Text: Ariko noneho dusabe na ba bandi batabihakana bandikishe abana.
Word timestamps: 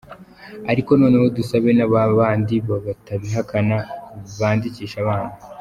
Ariko 0.71 0.89
noneho 1.01 1.25
dusabe 1.37 1.69
na 1.77 1.85
ba 1.91 2.01
bandi 2.17 2.55
batabihakana 2.85 3.77
bandikishe 4.39 4.97
abana. 5.03 5.33